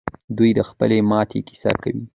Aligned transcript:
دوی 0.37 0.51
د 0.57 0.59
خپلې 0.69 0.97
ماتې 1.09 1.39
کیسه 1.47 1.71
کوي. 1.81 2.03